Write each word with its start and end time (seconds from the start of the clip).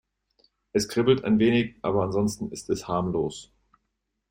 Es 0.73 0.89
kribbelt 0.89 1.23
ein 1.23 1.37
wenig, 1.37 1.75
aber 1.83 2.01
ansonsten 2.03 2.49
ist 2.49 2.71
es 2.71 2.87
harmlos. 2.87 3.53